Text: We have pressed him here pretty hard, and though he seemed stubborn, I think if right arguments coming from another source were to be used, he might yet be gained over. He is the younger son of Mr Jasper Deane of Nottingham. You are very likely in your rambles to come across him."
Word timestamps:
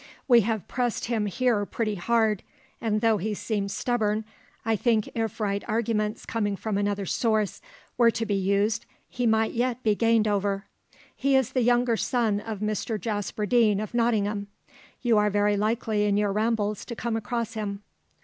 We 0.27 0.41
have 0.41 0.67
pressed 0.67 1.05
him 1.05 1.27
here 1.27 1.63
pretty 1.63 1.93
hard, 1.93 2.41
and 2.81 3.01
though 3.01 3.19
he 3.19 3.35
seemed 3.35 3.69
stubborn, 3.69 4.25
I 4.65 4.75
think 4.75 5.07
if 5.13 5.39
right 5.39 5.63
arguments 5.67 6.25
coming 6.25 6.55
from 6.55 6.75
another 6.75 7.05
source 7.05 7.61
were 7.99 8.09
to 8.09 8.25
be 8.25 8.33
used, 8.33 8.87
he 9.07 9.27
might 9.27 9.53
yet 9.53 9.83
be 9.83 9.93
gained 9.93 10.27
over. 10.27 10.65
He 11.15 11.35
is 11.35 11.51
the 11.51 11.61
younger 11.61 11.97
son 11.97 12.39
of 12.39 12.61
Mr 12.61 12.99
Jasper 12.99 13.45
Deane 13.45 13.79
of 13.79 13.93
Nottingham. 13.93 14.47
You 15.03 15.19
are 15.19 15.29
very 15.29 15.55
likely 15.55 16.05
in 16.05 16.17
your 16.17 16.31
rambles 16.33 16.83
to 16.85 16.95
come 16.95 17.15
across 17.15 17.53
him." 17.53 17.83